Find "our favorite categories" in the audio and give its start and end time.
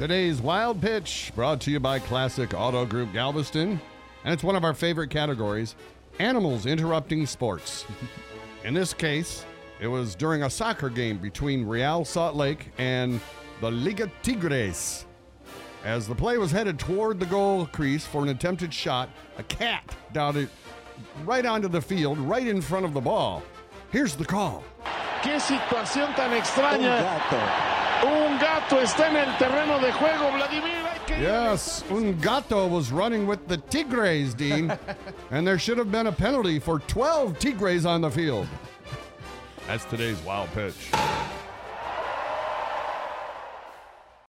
4.64-5.74